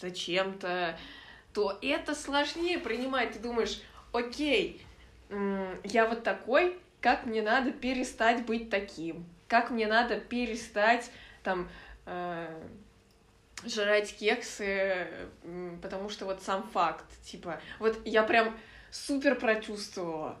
[0.00, 0.96] зачем-то,
[1.52, 3.32] то это сложнее принимать.
[3.32, 3.80] Ты думаешь,
[4.12, 4.84] окей,
[5.84, 9.26] я вот такой, как мне надо перестать быть таким?
[9.46, 11.10] Как мне надо перестать
[11.42, 11.68] там
[12.06, 12.62] э,
[13.64, 15.06] жрать кексы,
[15.82, 18.56] потому что вот сам факт, типа, вот я прям
[18.90, 20.38] супер прочувствовала.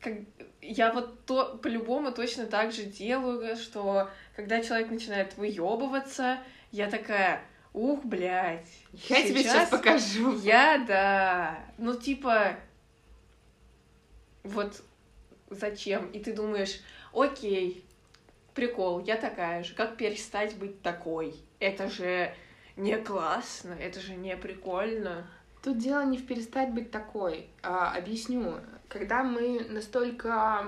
[0.00, 0.14] Как,
[0.62, 6.38] я вот то по-любому точно так же делаю, что когда человек начинает выебываться,
[6.72, 8.68] я такая, ух, блядь.
[8.92, 10.38] Я сейчас тебе сейчас покажу.
[10.40, 11.58] Я, да.
[11.78, 12.56] Ну, типа,
[14.42, 14.82] вот
[15.50, 16.10] зачем?
[16.10, 16.80] И ты думаешь,
[17.12, 17.84] окей,
[18.54, 19.74] прикол, я такая же.
[19.74, 21.34] Как перестать быть такой?
[21.58, 22.34] Это же
[22.76, 25.26] не классно, это же не прикольно.
[25.62, 27.48] Тут дело не в перестать быть такой.
[27.62, 28.60] А, объясню.
[28.88, 30.64] Когда мы настолько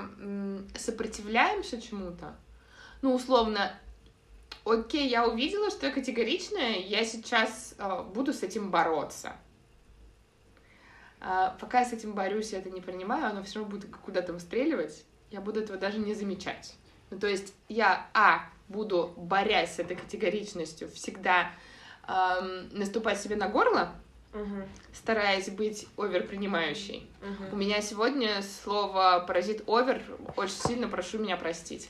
[0.77, 2.37] сопротивляемся чему-то,
[3.01, 3.73] ну, условно,
[4.65, 9.37] окей, я увидела, что я категоричная, я сейчас э, буду с этим бороться.
[11.21, 14.33] А, пока я с этим борюсь, я это не принимаю, оно все равно будет куда-то
[14.33, 16.75] выстреливать, я буду этого даже не замечать.
[17.11, 21.53] Ну, то есть я, а, буду, борясь с этой категоричностью, всегда
[22.09, 23.95] эм, наступать себе на горло,
[24.33, 24.67] угу.
[24.93, 27.09] стараясь быть оверпринимающей.
[27.21, 27.53] Угу.
[27.53, 30.03] У меня сегодня слово паразит овер,
[30.37, 31.89] очень сильно прошу меня простить.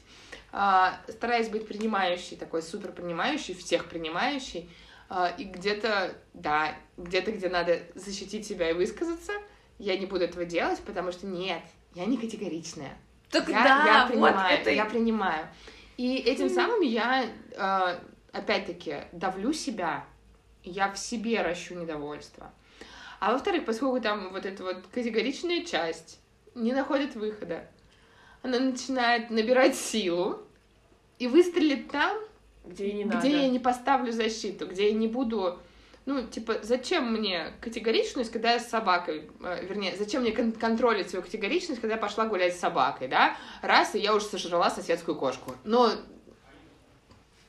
[0.55, 4.69] А, стараясь быть принимающей, такой супер принимающей, всех принимающей,
[5.09, 9.33] а, и где-то, да, где-то, где надо защитить себя и высказаться,
[9.79, 11.63] я не буду этого делать, потому что нет,
[11.95, 12.97] я не категоричная.
[13.31, 14.71] Так я, да, я принимаю, вот это...
[14.71, 15.49] я принимаю.
[15.97, 17.99] И этим самым я, а,
[18.33, 20.05] опять-таки, давлю себя,
[20.65, 22.53] я в себе ращу недовольство.
[23.21, 26.21] А во-вторых, поскольку там вот эта вот категоричная часть
[26.55, 27.67] не находит выхода,
[28.43, 30.43] она начинает набирать силу
[31.19, 32.19] и выстрелит там,
[32.65, 33.29] где, не где надо.
[33.29, 35.59] я не поставлю защиту, где я не буду...
[36.05, 39.31] Ну, типа, зачем мне категоричность, когда я с собакой...
[39.41, 43.37] Э, вернее, зачем мне кон- контролить свою категоричность, когда я пошла гулять с собакой, да?
[43.63, 45.55] Раз, и я уже сожрала соседскую кошку.
[45.63, 45.93] Но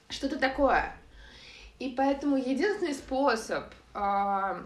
[0.10, 0.96] что-то такое.
[1.80, 3.64] И поэтому единственный способ
[3.96, 4.62] э,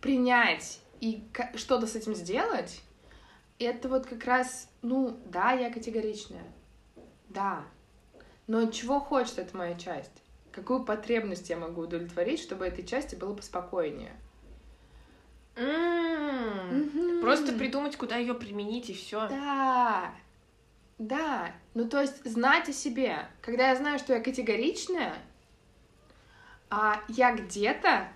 [0.00, 1.24] принять и
[1.56, 2.80] что-то с этим сделать,
[3.58, 6.44] это вот как раз, ну, да, я категоричная,
[7.28, 7.64] да,
[8.46, 10.22] но чего хочет эта моя часть?
[10.50, 14.16] Какую потребность я могу удовлетворить, чтобы этой части было поспокойнее?
[15.54, 17.20] Mm-hmm.
[17.20, 19.28] Просто придумать, куда ее применить, и все.
[19.28, 20.14] Да,
[20.98, 21.52] да.
[21.74, 23.28] Ну, то есть знать о себе.
[23.42, 25.14] Когда я знаю, что я категоричная,
[26.70, 28.08] а я где-то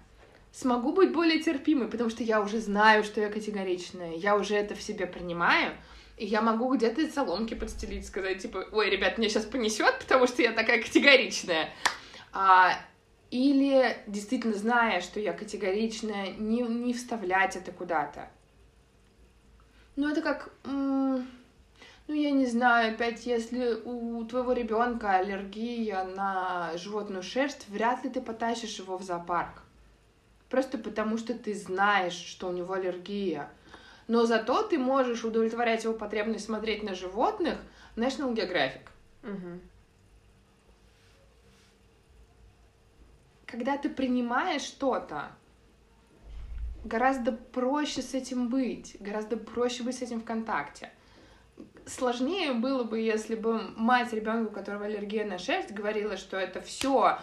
[0.53, 4.75] смогу быть более терпимой, потому что я уже знаю, что я категоричная, я уже это
[4.75, 5.73] в себе принимаю,
[6.19, 10.43] и я могу где-то соломки подстелить, сказать, типа, ой, ребят, меня сейчас понесет, потому что
[10.43, 11.71] я такая категоричная.
[12.33, 12.75] А,
[13.31, 18.29] или действительно зная, что я категоричная, не, не вставлять это куда-то.
[19.97, 21.25] Ну, это как, ну,
[22.09, 28.21] я не знаю, опять, если у твоего ребенка аллергия на животную шерсть, вряд ли ты
[28.21, 29.62] потащишь его в зоопарк
[30.53, 33.49] просто потому что ты знаешь, что у него аллергия.
[34.07, 37.59] Но зато ты можешь удовлетворять его потребность смотреть на животных
[37.97, 38.83] National Geographic.
[39.23, 39.61] Угу.
[43.47, 45.33] Когда ты принимаешь что-то,
[46.85, 50.91] гораздо проще с этим быть, гораздо проще быть с этим в контакте.
[51.87, 56.61] Сложнее было бы, если бы мать ребенка, у которого аллергия на шерсть, говорила, что это
[56.61, 57.19] все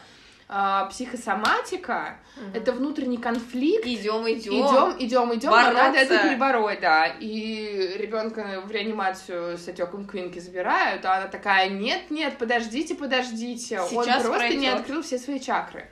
[0.51, 2.57] а, психосоматика, угу.
[2.57, 3.85] это внутренний конфликт.
[3.85, 4.53] Идем, идем.
[4.53, 7.05] Идем, идем, идем, а надо это перебороть, да.
[7.05, 13.79] И ребенка в реанимацию с отеком Квинки забирают, а она такая: нет, нет, подождите, подождите.
[13.87, 14.59] Сейчас Он просто пройдет.
[14.59, 15.87] не открыл все свои чакры.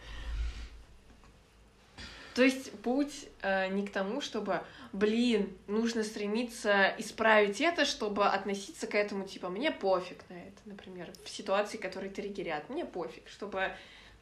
[2.33, 8.87] То есть путь э, не к тому, чтобы, блин, нужно стремиться исправить это, чтобы относиться
[8.87, 13.71] к этому, типа, мне пофиг на это, например, в ситуации, которые триггерят, мне пофиг, чтобы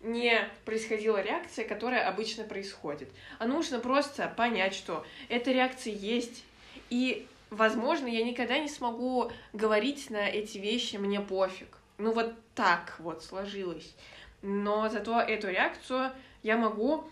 [0.02, 3.10] не происходила реакция, которая обычно происходит.
[3.40, 6.44] А нужно просто понять, что эта реакция есть.
[6.90, 11.78] И, возможно, я никогда не смогу говорить на эти вещи «мне пофиг».
[11.98, 13.96] Ну вот так вот сложилось.
[14.42, 16.12] Но зато эту реакцию
[16.44, 17.06] я могу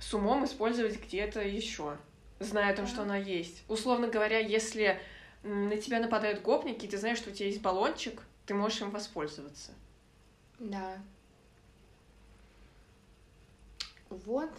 [0.00, 1.96] с умом использовать где-то еще,
[2.40, 3.62] зная о том, что она есть.
[3.68, 5.00] Условно говоря, если
[5.42, 8.90] на тебя нападают гопники, и ты знаешь, что у тебя есть баллончик, ты можешь им
[8.90, 9.72] воспользоваться.
[10.58, 10.98] Да.
[14.24, 14.50] Вот.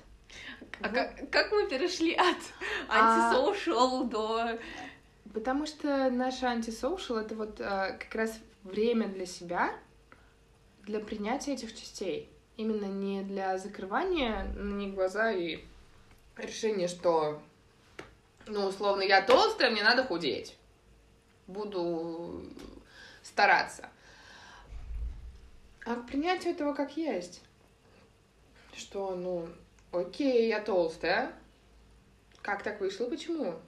[0.82, 0.92] А Вот.
[0.94, 2.38] как, как мы перешли от
[2.88, 4.60] А- антисоушал до...
[5.34, 9.72] Потому что наш антисоушал это вот э, как раз время для себя,
[10.84, 12.30] для принятия этих частей.
[12.58, 15.64] Именно не для закрывания на них глаза и
[16.36, 17.42] решения, что,
[18.48, 20.58] ну, условно, я толстая, мне надо худеть.
[21.48, 22.44] Буду
[23.24, 23.90] стараться.
[25.86, 27.42] А к принятию этого как есть.
[28.80, 29.50] Что, ну,
[29.92, 31.34] окей, я толстая.
[32.42, 33.10] Как так вышло?
[33.10, 33.60] Почему?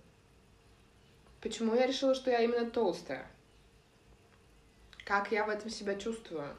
[1.42, 3.28] Почему я решила, что я именно толстая?
[5.04, 6.56] Как я в этом себя чувствую?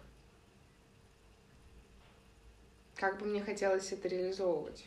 [2.95, 4.85] Как бы мне хотелось это реализовывать?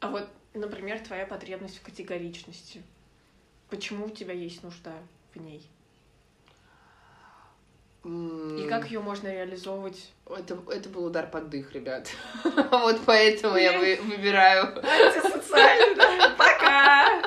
[0.00, 2.82] А вот, например, твоя потребность в категоричности.
[3.68, 4.94] Почему у тебя есть нужда
[5.34, 5.68] в ней?
[8.04, 10.10] И как ее можно реализовывать?
[10.26, 12.08] Это, это был удар под дых, ребят.
[12.44, 14.76] Вот поэтому я вы- выбираю.
[14.76, 16.34] Антисоциально.
[16.38, 17.22] Пока!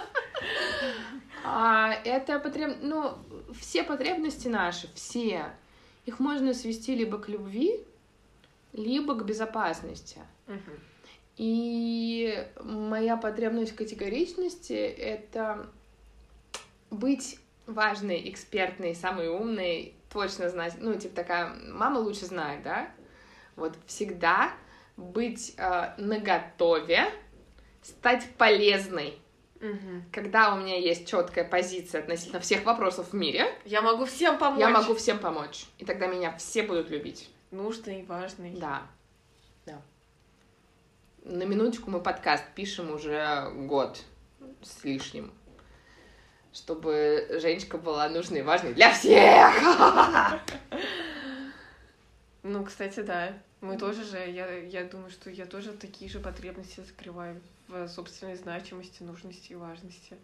[1.44, 2.78] А это потреб...
[2.82, 3.18] Ну,
[3.60, 5.46] все потребности наши, все,
[6.06, 7.84] их можно свести либо к любви,
[8.74, 10.20] либо к безопасности.
[11.38, 15.68] И моя потребность категоричности— это
[16.90, 22.90] быть важной, экспертной, самой умной, точно знать, ну, типа такая, мама лучше знает, да?
[23.56, 24.52] Вот всегда
[24.96, 27.06] быть э, наготове,
[27.82, 29.20] стать полезной,
[29.60, 30.06] Мгм.
[30.12, 34.60] когда у меня есть четкая позиция относительно всех вопросов в мире, Я могу всем помочь.
[34.60, 37.30] я могу всем помочь, и тогда меня все будут любить.
[37.52, 38.52] Нужный важный.
[38.60, 38.84] Да,
[39.66, 39.82] да.
[41.24, 44.04] На минуточку мы подкаст пишем уже год
[44.62, 45.32] с лишним,
[46.58, 49.54] чтобы Женечка была нужной и важной для всех.
[52.44, 53.34] Ну, кстати, да.
[53.60, 58.36] Мы тоже же, я, я думаю, что я тоже такие же потребности закрываю в собственной
[58.36, 60.16] значимости, нужности и важности.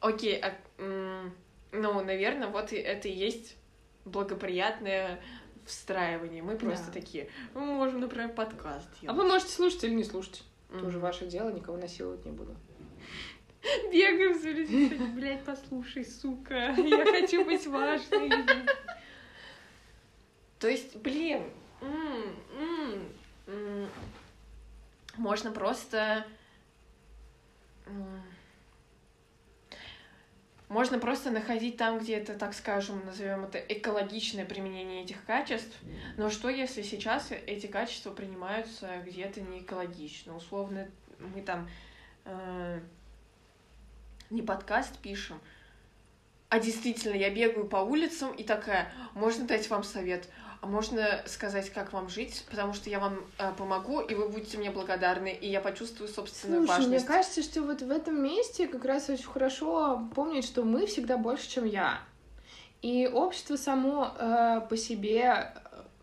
[0.00, 0.52] Окей, а,
[1.72, 3.56] ну, наверное, вот это и есть
[4.04, 5.18] благоприятное
[5.64, 6.42] встраивание.
[6.42, 6.92] Мы просто Да.
[6.92, 9.16] такие, мы можем, например, подкаст А делать.
[9.16, 10.42] вы можете слушать или не слушать.
[10.68, 10.88] Это Мгм.
[10.88, 12.54] уже ваше дело, никого насиловать не буду.
[13.92, 18.30] Бегаем за людьми, блядь, послушай, сука, я хочу быть важной.
[20.58, 21.42] То есть, блин,
[25.16, 26.26] можно просто...
[30.68, 35.78] Можно просто находить там, где это, так скажем, назовем это экологичное применение этих качеств.
[36.16, 40.34] Но что, если сейчас эти качества принимаются где-то не экологично?
[40.34, 41.68] Условно, мы там
[42.24, 42.80] э,
[44.30, 45.40] не подкаст пишем,
[46.48, 50.28] а действительно, я бегаю по улицам и такая, можно дать вам совет,
[50.60, 54.56] а можно сказать, как вам жить, потому что я вам э, помогу, и вы будете
[54.56, 57.06] мне благодарны, и я почувствую собственную Слушай, мне важность.
[57.06, 61.50] кажется, что вот в этом месте как раз очень хорошо помнить, что мы всегда больше,
[61.50, 61.98] чем я.
[62.82, 65.52] И общество само э, по себе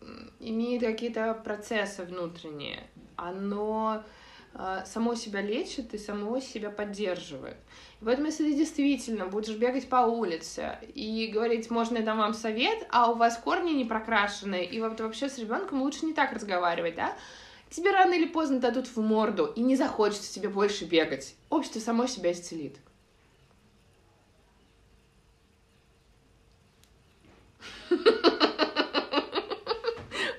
[0.00, 0.04] э,
[0.40, 2.84] имеет какие-то процессы внутренние.
[3.16, 4.04] Оно
[4.86, 7.56] само себя лечит и само себя поддерживает.
[8.00, 12.34] И поэтому, если ты действительно будешь бегать по улице и говорить, можно я дам вам
[12.34, 16.32] совет, а у вас корни не прокрашены, и вот вообще с ребенком лучше не так
[16.32, 17.16] разговаривать, да?
[17.72, 21.34] тебе рано или поздно дадут в морду, и не захочется тебе больше бегать.
[21.50, 22.76] Общество само себя исцелит.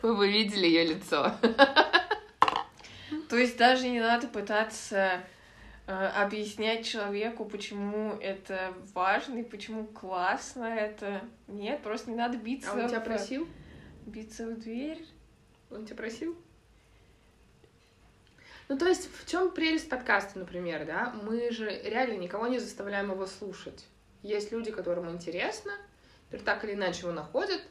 [0.02, 1.34] Вы бы видели ее лицо.
[3.34, 5.24] То есть даже не надо пытаться
[5.88, 11.22] э, объяснять человеку, почему это важно и почему классно это.
[11.48, 13.48] Нет, просто не надо биться, А он тебя в- просил?
[14.06, 15.04] биться в дверь.
[15.72, 16.38] Он тебя просил?
[18.69, 21.12] Ну, то есть, в чем прелесть подкаста, например, да?
[21.24, 23.84] Мы же реально никого не заставляем его слушать.
[24.22, 25.72] Есть люди, которым интересно,
[26.46, 27.63] так или иначе его находят,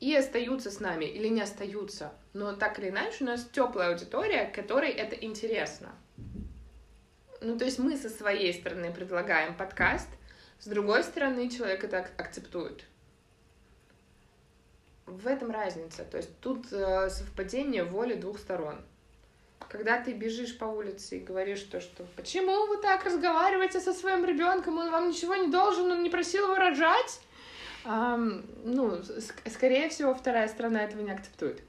[0.00, 2.12] и остаются с нами, или не остаются.
[2.32, 5.94] Но так или иначе у нас теплая аудитория, которой это интересно.
[7.40, 10.08] Ну, то есть мы со своей стороны предлагаем подкаст,
[10.58, 12.84] с другой стороны человек это ак- акцептует.
[15.06, 16.04] В этом разница.
[16.04, 18.82] То есть тут э, совпадение воли двух сторон.
[19.68, 24.24] Когда ты бежишь по улице и говоришь то, что почему вы так разговариваете со своим
[24.24, 27.20] ребенком, он вам ничего не должен, он не просил его рожать,
[27.90, 29.00] Ам, ну,
[29.46, 31.62] скорее всего, вторая сторона этого не акцептует.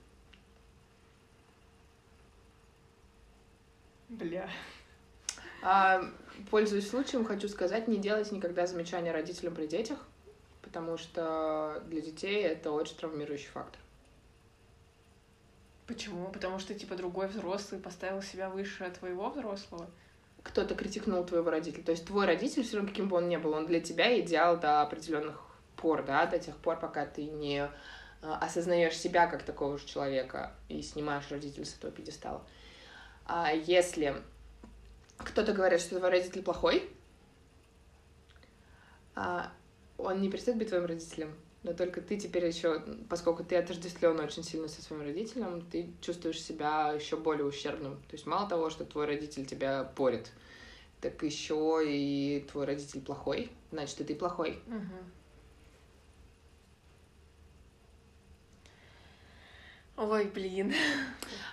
[4.09, 4.49] Бля.
[5.63, 6.03] А,
[6.51, 9.97] пользуясь случаем, хочу сказать, не делать никогда замечания родителям при детях,
[10.61, 13.79] потому что для детей это очень травмирующий фактор.
[15.87, 16.27] Почему?
[16.31, 19.89] Потому что, типа, другой взрослый поставил себя выше твоего взрослого?
[20.43, 21.83] Кто-то критикнул твоего родителя.
[21.83, 24.59] То есть твой родитель, все равно каким бы он ни был, он для тебя идеал
[24.59, 25.48] до определенных
[25.79, 27.67] пор, да, до тех пор, пока ты не э,
[28.21, 32.43] осознаешь себя как такого же человека и снимаешь родителя с этого пьедестала.
[33.25, 34.15] А если
[35.17, 36.89] кто-то говорит, что твой родитель плохой,
[39.15, 39.51] а
[39.97, 44.43] он не перестает быть твоим родителем, но только ты теперь еще, поскольку ты отождествлен очень
[44.43, 47.95] сильно со своим родителем, ты чувствуешь себя еще более ущербным.
[48.07, 50.31] То есть мало того, что твой родитель тебя порит,
[51.01, 54.61] так еще и твой родитель плохой, значит, и ты плохой.
[59.99, 60.73] Ой, блин.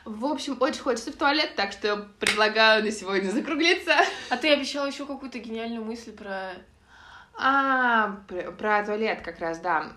[0.04, 3.92] В общем, очень хочется в туалет, так что предлагаю на сегодня закруглиться.
[4.30, 6.52] А ты обещал еще какую-то гениальную мысль про
[7.34, 9.92] а, про, про туалет как раз, да.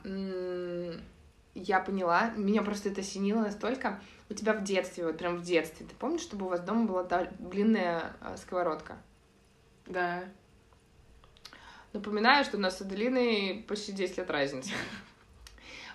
[1.54, 4.02] Я поняла, меня просто это осенило настолько.
[4.32, 7.04] У тебя в детстве, вот прям в детстве, ты помнишь, чтобы у вас дома была
[7.38, 8.98] длинная а, сковородка?
[9.86, 10.24] Да.
[11.94, 14.72] Напоминаю, что у нас с Аделиной почти 10 лет разницы.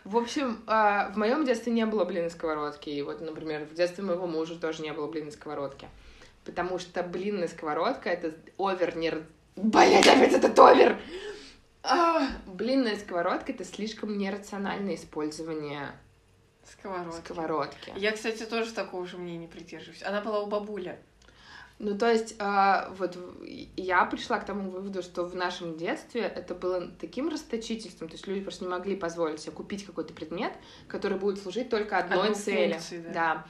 [0.04, 2.90] В общем, а, в моем детстве не было блинной сковородки.
[2.90, 5.88] И вот, например, в детстве моего мужа тоже не было блинной сковородки.
[6.44, 9.12] Потому что блинная сковородка— это овер не...
[9.56, 10.98] Блять, опять этот овер!
[11.82, 15.92] А, блинная сковородка это слишком нерациональное использование
[16.64, 17.20] сковородки.
[17.20, 17.92] сковородки.
[17.96, 20.02] Я, кстати, тоже такого же мнения придерживаюсь.
[20.02, 20.98] Она была у бабули.
[21.80, 23.18] Ну, то есть, э, вот
[23.76, 28.26] я пришла к тому выводу, что в нашем детстве это было таким расточительством, то есть
[28.28, 30.52] люди просто не могли позволить себе купить какой-то предмет,
[30.86, 32.72] который будет служить только одной Одну цели.
[32.72, 33.12] Функции, да.
[33.12, 33.46] да.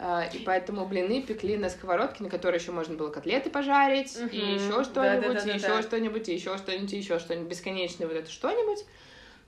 [0.00, 4.28] А, и поэтому блины пекли на сковородке, на которой еще можно было котлеты пожарить, угу.
[4.28, 8.30] и еще что-нибудь, и еще что-нибудь, и еще что-нибудь, и еще что-нибудь, бесконечное вот это
[8.30, 8.84] что-нибудь.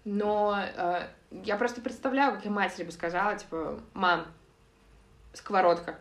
[0.04, 1.08] Но э,
[1.44, 4.26] я просто представляю, как я матери бы сказала, типа, мам,
[5.34, 5.98] сковородка,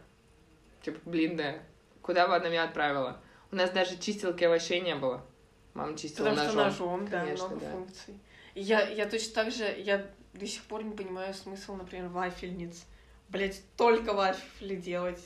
[0.84, 1.62] типа, блинная,
[2.02, 3.20] куда бы она меня отправила?
[3.52, 5.26] У нас даже чистилки овощей не было.
[5.74, 6.72] Мама чистила Потому ножом.
[6.72, 7.72] что ножом, да, Конечно, много да.
[7.72, 8.20] функций.
[8.56, 12.86] Я, я точно так же, я до сих пор не понимаю смысл, например, вафельниц
[13.30, 15.22] блядь, только вафли делать.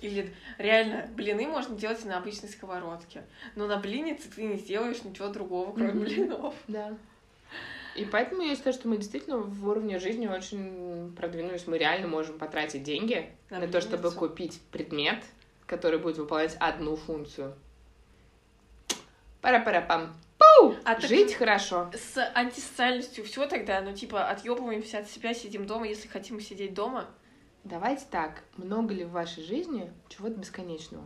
[0.00, 3.24] Или реально, блины можно делать на обычной сковородке.
[3.54, 6.04] Но на блинице ты не сделаешь ничего другого, кроме mm-hmm.
[6.04, 6.54] блинов.
[6.68, 6.96] Да.
[7.96, 11.66] И поэтому я считаю, что мы действительно в уровне жизни очень продвинулись.
[11.66, 15.24] Мы реально можем потратить деньги на, на то, чтобы купить предмет,
[15.66, 17.54] который будет выполнять одну функцию.
[19.40, 20.14] Пара-пара-пам.
[20.38, 20.74] Пу!
[20.84, 21.90] А Жить так хорошо.
[21.94, 27.06] С антисоциальностью все тогда, ну типа отъебываемся от себя, сидим дома, если хотим сидеть дома.
[27.64, 31.04] Давайте так, много ли в вашей жизни чего-то бесконечного?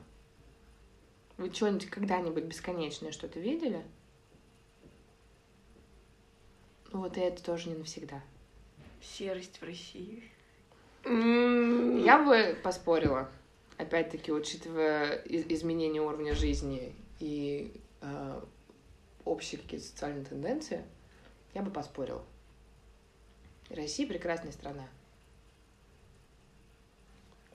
[1.37, 3.83] Вы что-нибудь когда-нибудь бесконечное что-то видели?
[6.93, 8.21] Ну вот и это тоже не навсегда.
[9.01, 10.23] Серость в России.
[11.05, 13.31] Я бы поспорила,
[13.81, 18.41] опять-таки, учитывая изменение уровня жизни и э,
[19.24, 20.85] общие какие-то социальные тенденции,
[21.55, 22.24] я бы поспорила.
[23.70, 24.87] Россия прекрасная страна.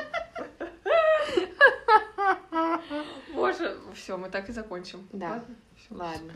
[3.34, 5.08] Боже, все, мы так и закончим.
[5.12, 5.30] Да.
[5.30, 5.56] Ладно.
[5.90, 6.32] Ладно.